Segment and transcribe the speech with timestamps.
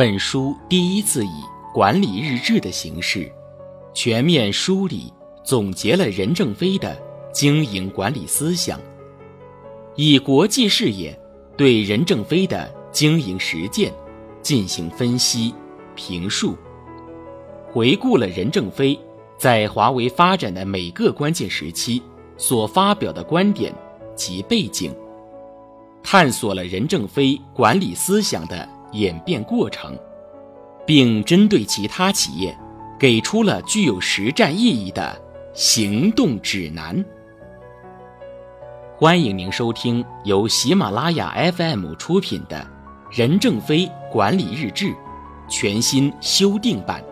[0.00, 1.44] 本书第一次以
[1.74, 3.30] 管理日志的形式，
[3.92, 5.12] 全面梳理
[5.44, 6.96] 总结了任正非的
[7.34, 8.80] 经营管理思想，
[9.96, 11.14] 以国际视野
[11.54, 13.92] 对任正非的经营实践
[14.40, 15.54] 进行分析
[15.94, 16.56] 评述，
[17.70, 18.98] 回顾了任正非
[19.36, 22.02] 在华为发展的每个关键时期
[22.38, 23.70] 所发表的观点
[24.16, 24.96] 及背景，
[26.02, 28.66] 探索了任正非管理思想的。
[28.92, 29.98] 演变过程，
[30.86, 32.56] 并针对其他企业
[32.98, 35.20] 给出了具有实战意义的
[35.52, 37.04] 行动指南。
[38.96, 42.56] 欢迎您收听由喜马拉雅 FM 出品的
[43.18, 44.86] 《任正非管理日志》
[45.48, 47.02] 全新修订版，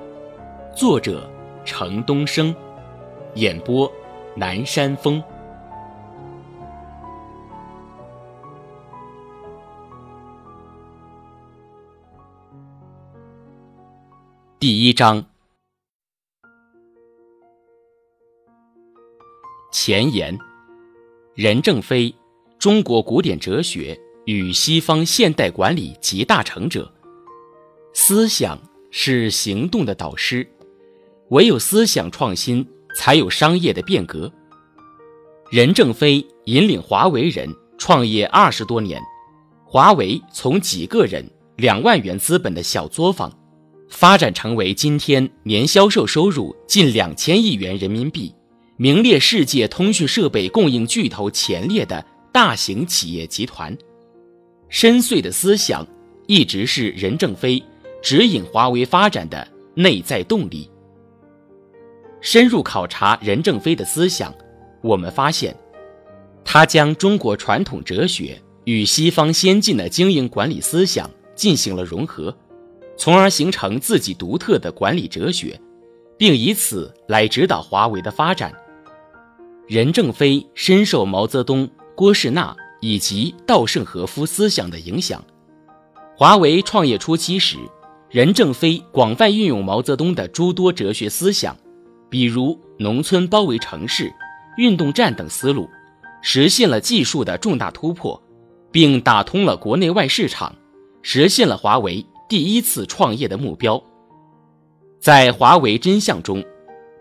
[0.77, 1.31] 作者
[1.65, 2.55] 程东升，
[3.35, 3.91] 演播
[4.35, 5.23] 南山风。
[14.61, 15.25] 第一章
[19.71, 20.37] 前言：
[21.37, 22.13] 任正非，
[22.59, 26.93] 中国古典哲学与西方现代管理集大成者。
[27.95, 28.59] 思想
[28.91, 30.45] 是行动的导师，
[31.29, 34.33] 唯有思想创新，才有商业的变革。
[35.53, 37.49] 任正非引领华为人
[37.79, 39.01] 创业二十多年，
[39.65, 43.38] 华为从几个人、两万元资本的小作坊。
[43.89, 48.33] 发展成为今天年销售收入近两千亿元人民币、
[48.77, 53.77] 名列世界通讯设备供应巨头前列的大型企业集团。
[54.69, 55.87] 深邃的思想
[56.27, 57.63] 一直是任正非
[58.03, 60.71] 指引华为发展的内在动力。
[62.21, 64.35] 深入考察任正非的思想，
[64.83, 65.57] 我们发现，
[66.45, 72.37] 他将中国传统哲学与西方先进的经营管理思想进行了融合。
[72.99, 75.59] 从而形成自己独特的管理哲学，
[76.19, 78.53] 并以此来指导华为的发展。
[79.69, 85.25] 任正非深受毛泽东、郭士纳以及稻盛和夫思想的影响。
[86.17, 87.57] 华为创业初期时，
[88.11, 91.57] 任正非广泛运用毛泽东的诸多哲学思想，
[92.11, 94.13] 比如“农村包围城市
[94.59, 95.69] ”“运动战”等思路，
[96.21, 98.21] 实现了技术的重大突破，
[98.73, 100.57] 并打通了国内外市场，
[101.03, 102.05] 实现了华为。
[102.29, 103.83] 第一次创业的目标，
[105.01, 106.45] 在《华为真相》中，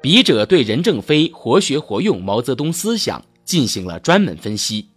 [0.02, 4.88] 笔者对任正非活学活用毛泽东思想进行了专门分析。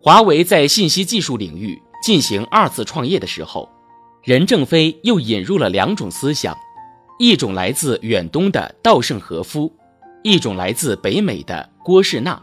[0.00, 3.68] 华为在信息技术领域进行二次创业的时候，
[4.22, 6.56] 任正非又引入了两种思想，
[7.18, 9.70] 一种来自远东的稻盛和夫，
[10.22, 12.42] 一种来自北美的郭士纳。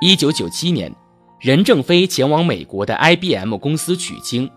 [0.00, 0.90] 一九九七年，
[1.38, 4.50] 任正非前往美国的 IBM 公司取经。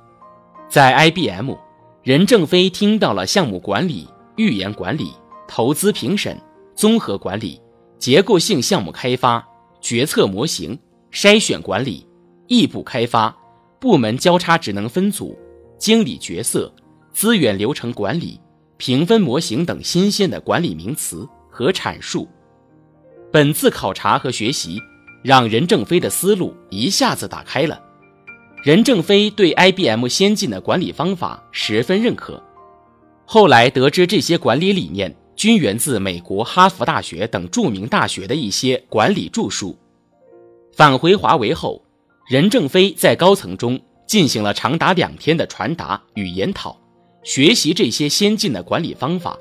[0.73, 1.53] 在 IBM，
[2.01, 4.07] 任正非听到了项目管理、
[4.37, 5.11] 预言管理、
[5.47, 6.35] 投资评审、
[6.73, 7.61] 综合管理、
[7.99, 9.47] 结构性项目开发、
[9.79, 10.75] 决策模型、
[11.11, 12.07] 筛选管理、
[12.47, 13.37] 异步开发、
[13.79, 15.37] 部门交叉职能分组、
[15.77, 16.73] 经理角色、
[17.11, 18.41] 资源流程管理、
[18.77, 22.27] 评分模型等新鲜的管理名词和阐述。
[23.31, 24.81] 本次考察和学习，
[25.21, 27.79] 让任正非的思路一下子打开了。
[28.63, 32.41] 任正非对 IBM 先进的管理方法十分认可，
[33.25, 39.77] 后来得知这些管理理念均源自美国哈佛大学等著名大学的一些管理著述。
[40.71, 41.83] 返回华为后，
[42.29, 46.79] 任正非在高层中进行了长达两天的传达与研讨，
[47.21, 49.37] 学习这些先进的管理方法，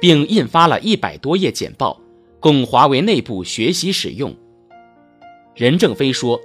[0.00, 2.00] 并印发了一百多页简报，
[2.40, 4.34] 供华为内部学习使用。
[5.54, 6.40] 任正非说。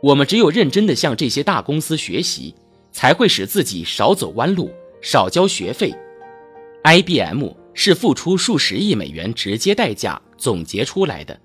[0.00, 2.54] 我们只有认真地向这些大公司学习，
[2.92, 4.70] 才会使自己少走弯路，
[5.00, 5.92] 少交学费。
[6.84, 11.38] IBM 是付出数十亿美元直接代价总结出来的，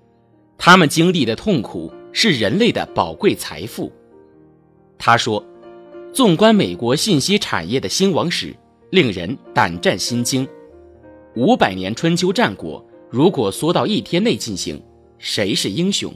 [0.56, 3.92] 他们经历的痛苦是人类的宝贵财富。
[4.96, 5.44] 他说
[6.14, 8.54] ：“纵观美国信息产业的兴亡史，
[8.90, 10.46] 令人胆战心惊。
[11.34, 14.80] 五百年春秋战国，如果缩到一天内进行，
[15.18, 16.14] 谁是英雄？”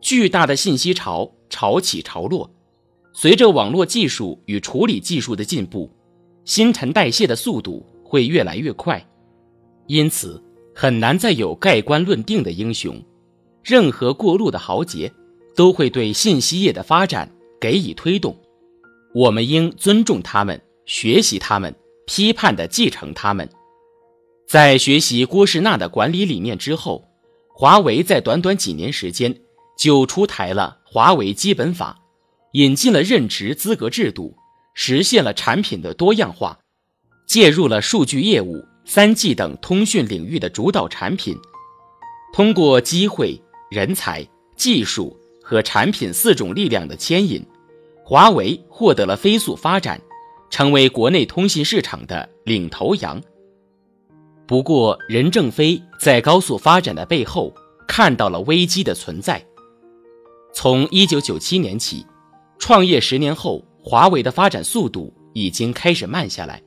[0.00, 2.50] 巨大的信息潮潮起潮落，
[3.12, 5.90] 随着网络技术与处理技术的进步，
[6.44, 9.04] 新陈代谢的速度会越来越快，
[9.86, 10.42] 因此
[10.74, 13.02] 很难再有盖棺论定的英雄。
[13.64, 15.12] 任何过路的豪杰
[15.56, 17.28] 都会对信息业的发展
[17.60, 18.36] 给予推动，
[19.12, 21.74] 我们应尊重他们，学习他们，
[22.06, 23.48] 批判的继承他们。
[24.46, 27.08] 在学习郭士纳的管理理念之后，
[27.48, 29.34] 华为在短短几年时间。
[29.76, 31.98] 就出台了华为基本法，
[32.52, 34.34] 引进了任职资格制度，
[34.74, 36.58] 实现了产品的多样化，
[37.26, 41.36] 介入了数据业务、三 G 等通讯领域的主导产品。
[42.32, 43.40] 通过机会、
[43.70, 44.26] 人才、
[44.56, 47.44] 技术和产品四种力量的牵引，
[48.04, 50.00] 华为获得了飞速发展，
[50.50, 53.22] 成为国内通信市场的领头羊。
[54.46, 57.52] 不过，任正非在高速发展的背后
[57.88, 59.44] 看到了危机的存在。
[60.58, 62.06] 从1997年起，
[62.58, 66.62] 创业十年后，华为的发展速度已经开始慢下来，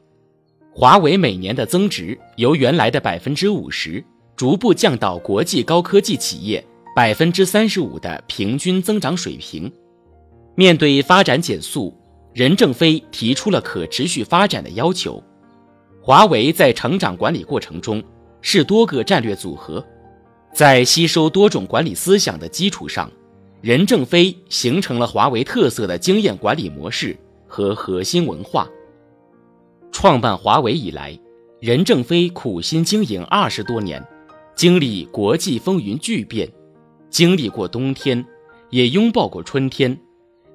[0.72, 4.06] 华为每年的增值由原来的百分之五十。
[4.36, 6.64] 逐步降到国际高科技企业
[6.96, 9.70] 百分之三十五的平均增长水平。
[10.54, 11.92] 面对发展减速，
[12.32, 15.22] 任正非提出了可持续发展的要求。
[16.00, 18.02] 华为在成长管理过程中
[18.40, 19.84] 是多个战略组合，
[20.54, 23.12] 在吸收多种管理思想的基础上，
[23.62, 27.18] 任正非形成了华为特色的经验管理模式
[27.48, 28.68] 和核心文化。
[29.92, 31.20] 创办华为以来，
[31.60, 34.06] 任正非苦心经营二十多年。
[34.56, 36.50] 经历国际风云巨变，
[37.10, 38.26] 经历过冬天，
[38.70, 39.98] 也拥抱过春天，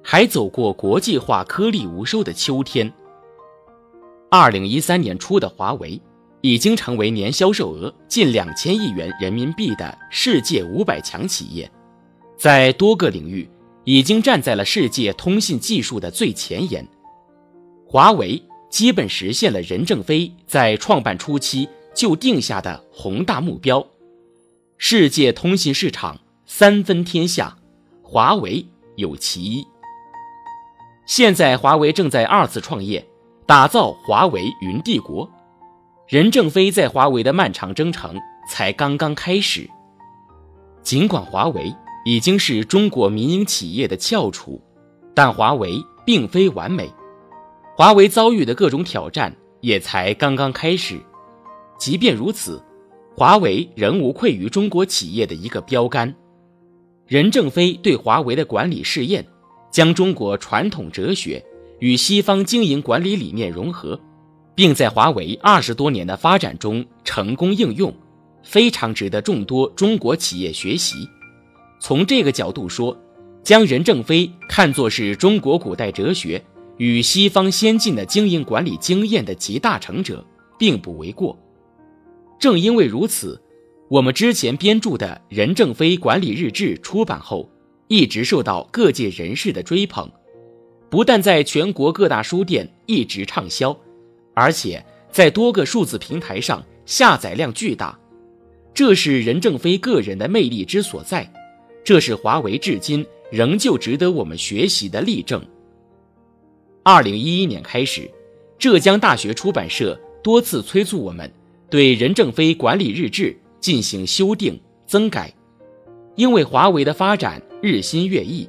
[0.03, 2.93] 还走过国际化颗粒无收的秋天。
[4.29, 5.99] 二零一三年初的华为，
[6.41, 11.67] 已经成为年销售额近两千亿元人民币的世界五百强企业，
[12.37, 13.49] 在多个领域
[13.83, 16.87] 已经站在了世界通信技术的最前沿。
[17.87, 23.85] 华为基本实现了任正非在创办初期就定下的宏大目标。
[24.77, 27.55] 世界通信市场三分天下，
[28.01, 28.65] 华为
[28.97, 29.65] 有其一。
[31.05, 33.07] 现在华为正在二次创业，
[33.45, 35.29] 打造华为云帝国。
[36.07, 39.69] 任正非在华为的漫长征程才刚刚开始。
[40.83, 41.73] 尽管华为
[42.05, 44.61] 已经是中国民营企业的翘楚，
[45.13, 46.89] 但华为并非完美。
[47.75, 50.97] 华为遭遇的各种挑战也才刚刚开始。
[51.77, 52.63] 即便如此。
[53.17, 56.13] 华为仍无愧于中国企业的一个标杆。
[57.07, 59.25] 任正非对华为的管理试验，
[59.71, 61.41] 将中国传统哲学
[61.79, 63.97] 与西方经营管理理念融合，
[64.53, 67.93] 并在华为二十多年的发展中成功应用，
[68.43, 71.07] 非常值得众多中国企业学习。
[71.87, 72.99] 从这个角度说，
[73.43, 76.43] 将任正非看作是中国古代哲学
[76.77, 80.25] 与西方先进的经营管理经验的集大成者，
[80.57, 81.37] 并不为过。
[82.39, 83.39] 正因为如此，
[83.87, 87.47] 我们之前编著的《任正非管理日志》出版后，
[87.87, 90.09] 一直受到各界人士的追捧，
[90.89, 93.77] 不但在全国各大书店一直畅销，
[94.33, 97.95] 而且在多个数字平台上下载量巨大。
[98.73, 101.31] 这是任正非个人的魅力之所在，
[101.85, 105.41] 这是华为至今仍旧值得我们学习的例证。
[106.83, 108.09] 二零一一年开始，
[108.57, 111.31] 浙江大学出版社多次催促我们。
[111.67, 115.33] 对任正非管理日志进行修订增改，
[116.15, 118.47] 因为华为的发展日新月异，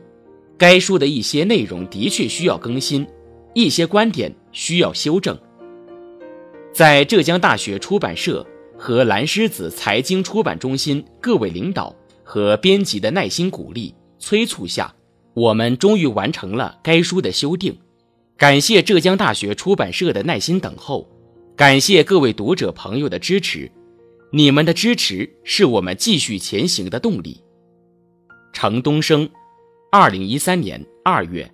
[0.59, 3.07] 该书的一些内容的确需要更新，
[3.55, 5.37] 一些观点需要修正。
[6.73, 8.47] 在浙江大学出版社
[8.77, 11.93] 和蓝狮子财经出版中心各位领导
[12.29, 14.93] 和编辑的耐心鼓励催促下，
[15.33, 17.79] 我们终于完成了该书的修订。
[18.37, 21.09] 感谢浙江大学出版社的耐心等候。
[21.55, 23.71] 感谢各位读者朋友的支持，
[24.33, 27.41] 你们的支持是我们继续前行的动力。
[28.53, 29.31] 程东升，
[29.93, 31.49] 二零一三年二月。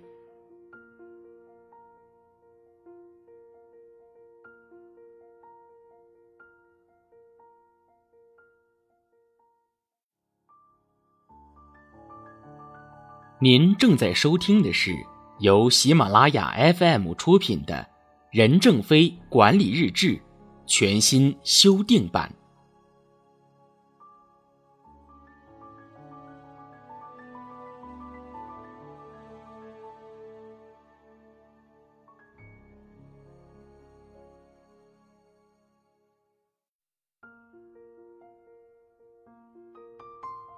[13.43, 14.95] 您正在收听的是
[15.39, 17.85] 由喜马拉雅 FM 出品的。
[18.31, 20.17] 任正非管理日志，
[20.65, 22.33] 全新修订版。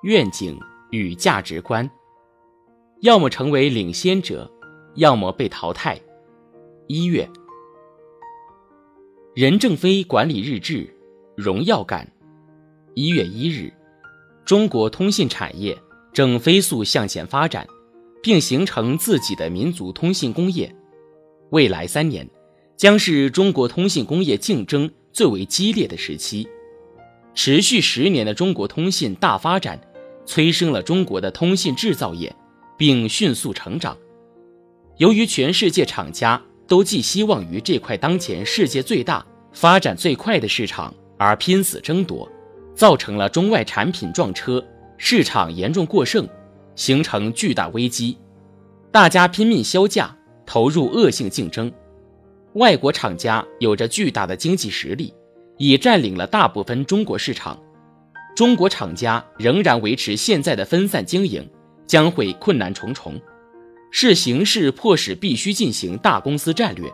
[0.03, 0.59] 愿景
[0.91, 1.89] 与价值观，
[3.01, 4.49] 要么成为领先者，
[4.95, 5.99] 要么被淘汰。
[6.87, 7.29] 一月。
[9.35, 10.95] 任正非管理日志，
[11.35, 12.09] 荣耀感。
[12.93, 13.73] 一月一日，
[14.45, 15.77] 中国通信产业
[16.13, 17.67] 正飞速向前发展，
[18.23, 20.73] 并形成自己的民族通信工业。
[21.49, 22.27] 未来三年，
[22.77, 26.47] 将是中国通信工业竞争最为激烈的时期。
[27.33, 29.81] 持续十年的中国通信大发展，
[30.25, 32.33] 催生了中国的通信制造业，
[32.77, 33.97] 并迅速成长。
[34.97, 42.29] 由于全世界厂家都寄希望于这块当前世界最大、发展最快的市场而拼死争夺，
[42.73, 44.65] 造成了中外产品撞车，
[44.97, 46.27] 市场严重过剩，
[46.75, 48.17] 形成巨大危机。
[48.91, 50.15] 大家拼命销价，
[50.45, 51.71] 投入恶性竞争。
[52.53, 55.13] 外国厂家有着巨大的经济实力，
[55.57, 57.61] 已占领了大部分中国市场。
[58.33, 61.45] 中国厂家仍然维持现在的分散经营，
[61.87, 63.19] 将会困难重重。
[63.91, 66.91] 是形势迫使必须进行大公司战略。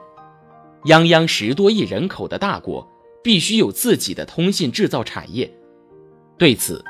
[0.84, 2.88] 泱泱十多亿人口的大国，
[3.24, 5.52] 必须有自己的通信制造产业。
[6.38, 6.84] 对此，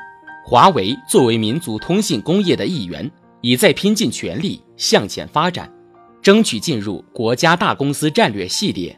[0.44, 5.72] 华为作为民族通信工业的一员，已在拼尽全力向前发展。
[6.20, 8.96] 争取进入国家大公司战略系列。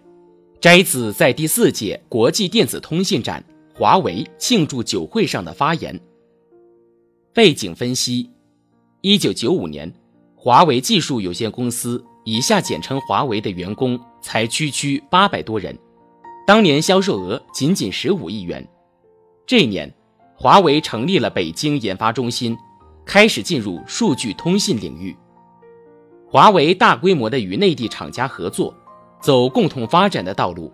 [0.60, 3.44] 摘自在第四届国际电子通信展
[3.74, 5.98] 华为庆祝酒会上的发言。
[7.32, 8.30] 背景分析：
[9.06, 9.92] 一九九五年，
[10.34, 15.78] 华为技术有限公司（以下简称华为）的员工才区区八百多人，
[16.46, 18.66] 当年销售额仅仅十五亿元。
[19.46, 19.94] 这一年，
[20.34, 22.56] 华为成立了北京研发中心，
[23.04, 25.14] 开始进入数据通信领域。
[26.26, 28.74] 华为大规模的与内地厂家合作，
[29.20, 30.72] 走共同发展的道路。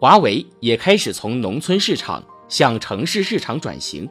[0.00, 4.08] 华为也开始从农村市场向城市市场转型。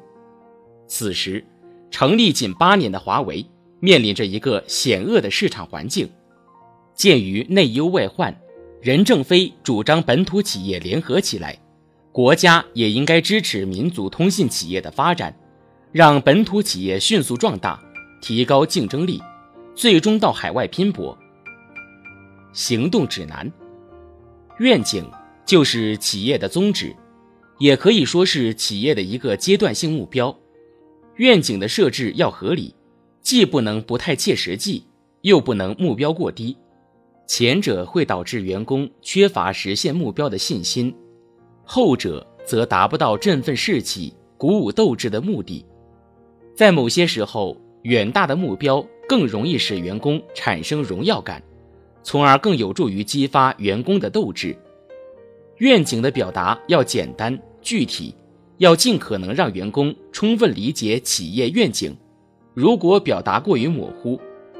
[0.87, 1.43] 此时，
[1.91, 3.45] 成立仅八年的华为
[3.79, 6.09] 面临着一个险恶的市场环境。
[6.93, 8.35] 鉴于内忧外患，
[8.81, 11.57] 任正非主张本土企业联合起来，
[12.11, 15.35] 国家也应该支持民族通信企业的发展，
[15.91, 17.79] 让本土企业迅速壮大，
[18.21, 19.21] 提高竞争力。
[19.75, 21.15] 最终到海外拼搏。
[22.51, 23.47] 行动指南，
[24.57, 25.07] 愿景
[25.45, 26.95] 就是企业的宗旨，
[27.59, 30.35] 也可以说是企业的一个阶段性目标。
[31.17, 32.73] 愿景的设置要合理，
[33.21, 34.83] 既不能不太切实际，
[35.21, 36.57] 又不能目标过低。
[37.27, 40.95] 前者会导致员工缺乏实现目标的信心，
[41.63, 45.65] 后者则达不到振奋士气、鼓舞斗志的目的。
[46.55, 48.85] 在某些时候，远大的目标。
[49.09, 51.41] 更容易使员工产生荣耀感，
[52.03, 54.53] 从而更有助于激发员工的斗志。
[55.59, 58.13] 愿景的表达要简单具体，
[58.57, 61.95] 要尽可能让员工充分理解企业愿景。
[62.53, 64.19] 如果表达过于模糊，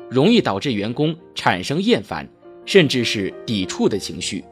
[0.10, 2.28] 容易导致员工产生厌烦，
[2.66, 4.44] 甚至是抵触的情绪。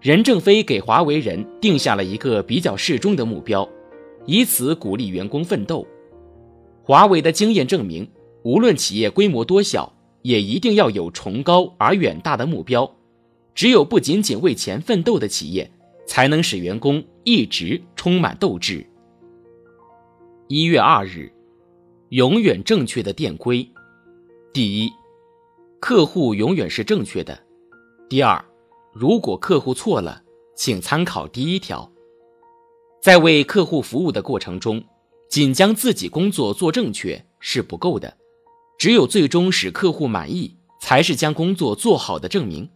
[0.00, 3.68] 任正非给华为人定下了一个比较适中的目标，
[4.26, 5.86] 以此鼓励员工奋斗。
[6.82, 8.08] 华为的经验证明。
[8.42, 9.92] 无论企业规模多小，
[10.22, 12.90] 也一定要有崇高而远大的目标。
[13.54, 15.70] 只有不仅仅为钱奋斗的企业，
[16.06, 18.84] 才能使员工一直充满斗志。
[20.48, 21.32] 一月二日，
[22.08, 23.68] 永远正确的电规：
[24.52, 24.92] 第一，
[25.78, 27.34] 客户永远是正确的；
[28.08, 28.44] 第二，
[28.92, 30.22] 如果客户错了，
[30.56, 31.90] 请参考第一条。
[33.00, 34.82] 在为客户服务的过程中，
[35.28, 38.18] 仅将自己工作做正确是不够的。
[38.76, 42.68] 只有最终使客户满意，才是将工作做好的证明。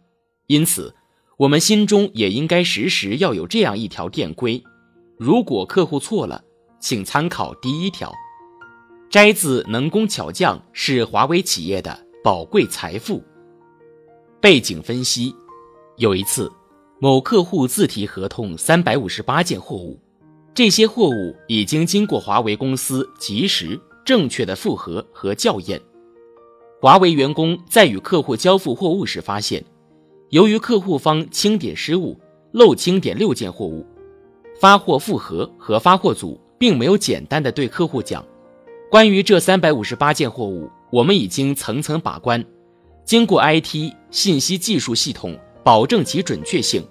[0.47, 0.95] 因此，
[1.37, 4.63] 我们心中也应该时时要有这样一条电规：
[5.17, 6.41] 如果客户错了，
[6.79, 8.09] 请参考第一条。
[9.09, 13.21] 摘自能工巧匠是华为企业的宝贵财富。
[14.39, 15.35] 背景分析：
[15.97, 16.49] 有一次，
[16.99, 19.99] 某客户自提合同三百五十八件货物，
[20.53, 25.81] 这些货物已经经过华为公司及时、正确的复核和校验。
[26.81, 29.63] 华为员工在与客户交付货物时发现，
[30.29, 32.19] 由于客户方清点失误，
[32.51, 33.85] 漏清点六件货物。
[34.59, 38.25] 发货复核和发货组并没有简单的对客户讲，
[38.89, 42.43] 关于这三百五十八件货物，我们已经层层把关，
[43.03, 46.83] 经过 IT 信息技术系统保证其准确性，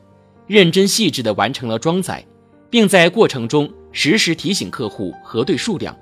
[0.47, 2.25] 认真细致的完成了装载，
[2.71, 5.97] 并在过程中实时提醒客户核对数量。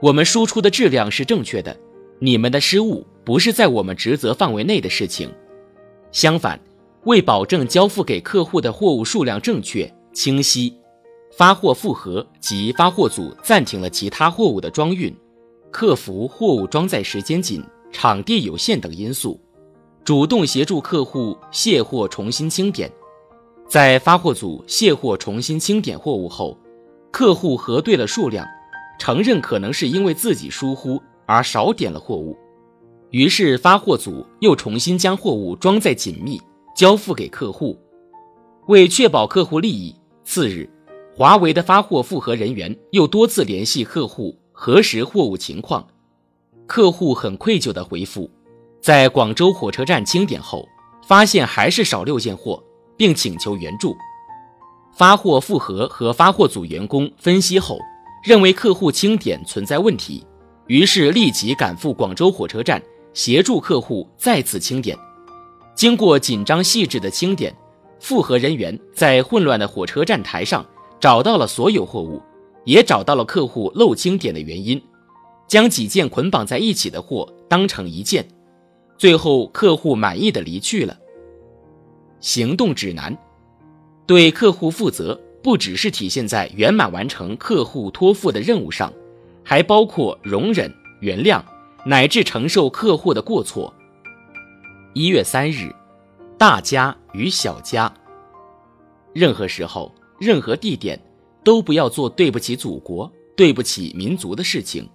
[0.00, 1.76] 我们输出的质量是正确的。
[2.18, 5.30] 你们的失误不是在我们职责范围内的事情。
[6.12, 6.58] 相反，
[7.04, 10.74] 为保证交付给客户的货物数量正确清晰，
[11.36, 15.14] 发货复核及发货组暂停了其他货物的装运，
[15.70, 19.40] 克服货物装载时间紧、场地有限等因素，
[20.04, 22.90] 主动协助客户卸货重新清点。
[23.68, 26.56] 在发货组卸货重新清点货物后，
[27.10, 28.46] 客户核对了数量，
[28.98, 31.02] 承认可能是因为自己疏忽。
[31.28, 32.38] 而少点了货物，
[33.16, 36.38] 于是发货组又重新将货物装载紧密，
[36.76, 37.74] 交付给客户。
[38.66, 40.68] 为确保客户利益，次日，
[41.16, 45.88] 华为的发货复核人员又多次联系客户核实货物情况。
[46.66, 48.30] 客户很愧疚地回复，
[48.82, 50.68] 在广州火车站清点后，
[51.08, 52.62] 发现还是少六件货，
[52.98, 53.96] 并请求援助。
[54.94, 57.78] 发货复核和发货组员工分析后，
[58.22, 60.22] 认为客户清点存在问题，
[60.66, 62.82] 于是立即赶赴广州火车站
[63.16, 64.94] 协助客户再次清点。
[65.74, 67.56] 经过紧张细致的清点，
[67.98, 70.64] 复核人员在混乱的火车站台上
[71.00, 72.20] 找到了所有货物，
[72.66, 74.80] 也找到了客户漏清点的原因，
[75.48, 78.22] 将几件捆绑在一起的货当成一件。
[78.98, 80.94] 最后，客户满意的离去了。
[82.20, 83.16] 行动指南：
[84.06, 88.92] 对客户负责，不只是体现在圆满完成客户托付的任务上，
[89.42, 90.70] 还包括容忍、
[91.00, 91.42] 原谅，
[91.88, 93.72] 乃至承受客户的过错。
[94.92, 95.72] 一月三日，
[96.36, 97.92] 大家与小家。
[99.14, 101.00] 任何时候、任何地点，
[101.44, 104.88] 都不要做对不起祖国、对不起民族的事情，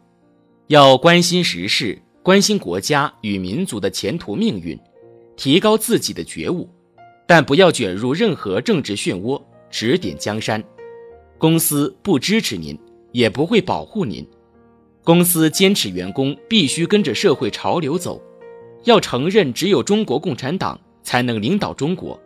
[0.68, 1.98] 要关心时事。
[2.24, 4.78] 关心国家与民族的前途命运，
[5.36, 6.70] 提高自己的觉悟，
[7.26, 10.64] 但不要卷入任何政治漩涡，指点江山。
[11.40, 12.78] 公司不支持您，
[13.12, 14.24] 也不会保护您。
[15.04, 18.22] 公司坚持员工必须跟着社会潮流走，
[18.84, 22.20] 要承认只有中国共产党才能领导中国，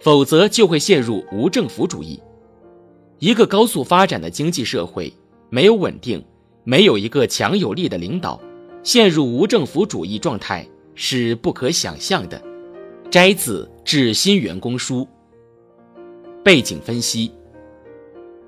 [0.00, 2.20] 否则就会陷入无政府主义。
[3.18, 5.12] 一个高速发展的经济社会
[5.48, 6.22] 没有稳定，
[6.64, 8.40] 没有一个强有力的领导。
[8.82, 12.42] 陷入无政府主义状态是不可想象的。
[13.10, 15.02] 摘自《致新员工书》。
[16.42, 17.30] 背景分析：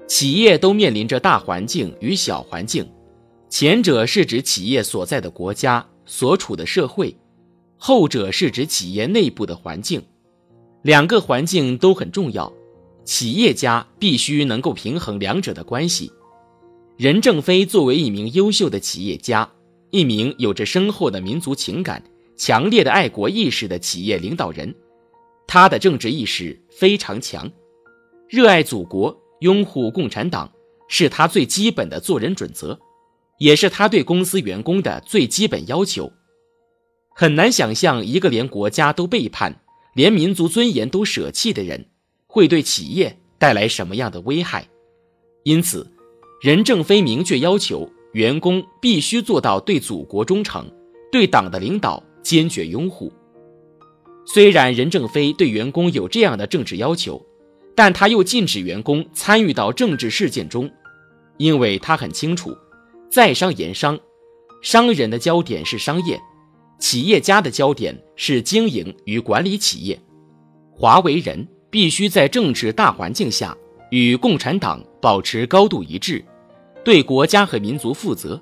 [0.06, 2.88] 企业都面临着大环境与小环境，
[3.52, 7.14] 前者是指企业所在的国家、所处的社会，
[7.76, 10.02] 后者是指企业内部的环境。
[10.80, 12.50] 两个环境都很重要，
[13.04, 16.10] 企业家必须能够平衡两者的关系。
[16.96, 19.46] 任正非作为一名优秀的企业家。
[19.90, 22.02] 一名有着深厚的民族情感、
[22.34, 24.74] 强烈的爱国意识的企业领导人，
[25.46, 27.52] 他的政治意识非常强，
[28.30, 30.50] 热爱祖国、拥护共产党
[30.88, 32.80] 是他最基本的做人准则，
[33.38, 36.12] 也是他对公司员工的最基本要求。
[37.14, 39.60] 很难想象一个连国家都背叛、
[39.94, 41.86] 连民族尊严都舍弃的人，
[42.26, 44.68] 会对企业带来什么样的危害。
[45.44, 45.90] 因此，
[46.40, 47.90] 任正非明确要求。
[48.12, 50.70] 员工必须做到对祖国忠诚，
[51.10, 53.10] 对党的领导坚决拥护。
[54.26, 57.24] 虽然任正非对员工有这样的政治要求，
[57.74, 60.70] 但他又禁止员工参与到政治事件中，
[61.38, 62.54] 因为他很清楚，
[63.12, 64.00] 在商言商，
[64.62, 66.18] 商人的焦点是商业，
[66.78, 70.00] 企业家的焦点是经营与管理企业。
[70.74, 73.54] 华为人必须在政治大环境下
[73.90, 76.24] 与共产党保持高度一致。
[76.82, 78.40] 对国家和民族负责，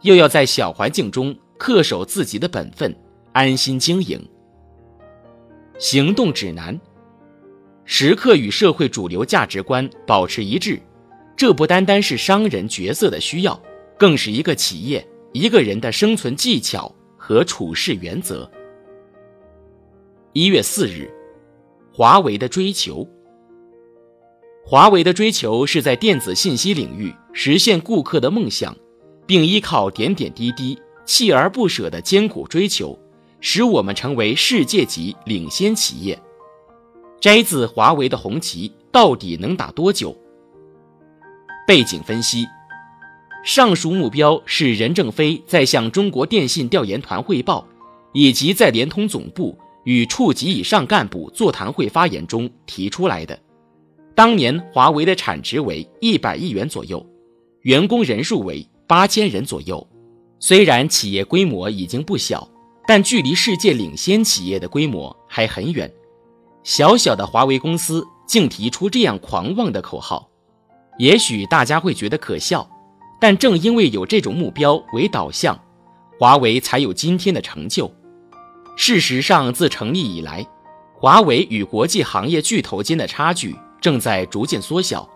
[0.00, 2.96] 又要在小环境中恪守自己的本分，
[3.34, 4.18] 安心经营。
[5.78, 6.80] 行动指南：
[7.84, 10.80] 时刻与社会主流价值观保持一致，
[11.36, 13.60] 这不单单是商人角色的需要，
[14.00, 18.50] 更是一个企业一个人的生存技巧和处事原则。
[20.32, 21.12] 一月四日，
[21.92, 23.06] 华为的追求。
[24.64, 28.74] 华为的追求是在电子信息领域实现顾客的梦想，
[29.26, 32.98] 并依靠点点滴滴、锲而不舍的艰苦追求，
[33.42, 36.18] 使我们成为世界级领先企业。
[37.20, 40.16] 摘自华为的红旗到底能打多久？
[41.66, 42.46] 背景分析：
[43.42, 47.66] 上述目标是任正非在向中国电信调研团汇报，
[48.12, 53.38] 以及在联通总部与处级以上干部座谈会发言中提出来的。
[54.14, 57.04] 当年华为的产值为一百亿元左右，
[57.62, 59.86] 员工人数为八千人左右。
[60.38, 62.46] 虽然企业规模已经不小，
[62.86, 65.90] 但距离世界领先企业的规模还很远。
[66.62, 70.28] 小小的华为公司竟提出这样狂妄的口号，
[70.98, 72.68] 也许大家会觉得可笑，
[73.20, 75.56] 但正因为有这种目标为导向，
[76.18, 77.92] 华为才有今天的成就。
[78.76, 80.46] 事实上，自成立以来，
[80.94, 83.54] 华为与国际行业巨头间的差距。
[83.80, 85.08] 正在逐渐缩小。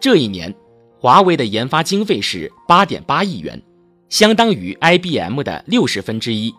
[0.00, 0.54] 这一年，
[0.98, 3.62] 华为的研发经费是八点八亿元，
[4.08, 6.54] 相当于 IBM 的六十分之一。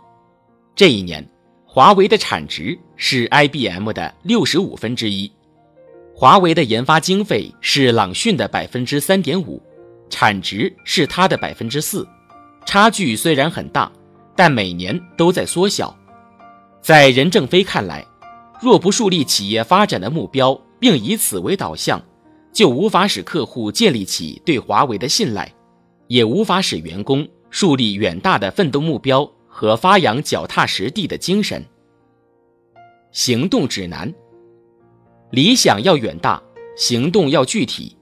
[0.76, 1.28] 这一年，
[1.66, 5.32] 华为的产值是 IBM 的六十五分之一。
[6.14, 9.60] 华为的研发经费是朗讯的百分之三点五，
[10.10, 12.08] 产值是它的百分之四。
[12.66, 13.92] 差距虽然很大，
[14.36, 15.96] 但每年都在缩小。
[16.82, 18.06] 在任正非看来，
[18.62, 22.02] 若不树立企业发展的目标，并以此为导向，
[22.52, 25.52] 就无法使客户建立起对华为的信赖，
[26.08, 31.64] 也无法使员工树立远大的奋斗目标和发扬脚踏实地的精神。
[33.12, 34.14] 行动指南。
[35.32, 36.42] 理想要远大，
[36.78, 37.98] 行动要具体。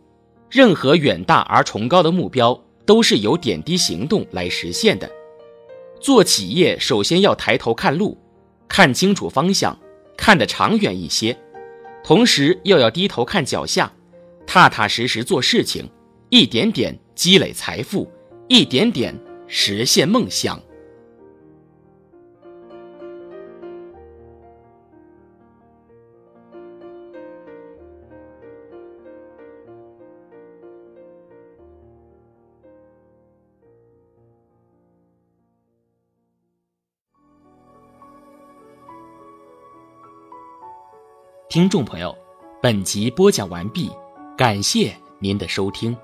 [0.54, 5.10] 任何远大而崇高的目标，都是由点滴行动来实现的。
[6.00, 8.16] 做企业，首先要抬头看路，
[8.68, 9.76] 看清楚方向，
[10.16, 11.36] 看得长远一些；
[12.04, 13.92] 同时，又要低头看脚下，
[14.46, 15.90] 踏踏实实做事情，
[16.30, 18.08] 一点点积累财富，
[18.48, 20.62] 一点点实现梦想。
[41.54, 42.18] 听众朋友，
[42.64, 43.92] 本集播讲完毕，
[44.36, 45.96] 感谢您的收听。